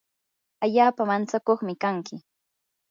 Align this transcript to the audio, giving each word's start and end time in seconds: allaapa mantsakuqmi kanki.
allaapa 0.63 1.01
mantsakuqmi 1.09 1.73
kanki. 1.81 2.15